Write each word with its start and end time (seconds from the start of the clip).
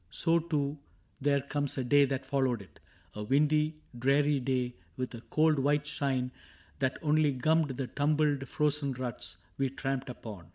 So 0.09 0.39
too 0.39 0.79
there 1.21 1.41
comes 1.41 1.77
a 1.77 1.83
day 1.83 2.05
that 2.05 2.25
followed 2.25 2.63
it— 2.63 2.79
A 3.13 3.21
windy, 3.21 3.75
dreary 3.99 4.39
day 4.39 4.73
with 4.97 5.13
a 5.13 5.21
cold 5.21 5.59
white 5.59 5.85
shine 5.85 6.31
That 6.79 6.97
only 7.03 7.31
gummed 7.33 7.77
the 7.77 7.85
tumbled 7.85 8.47
frozen 8.47 8.93
ruts 8.93 9.37
We 9.59 9.69
tramped 9.69 10.09
upon. 10.09 10.47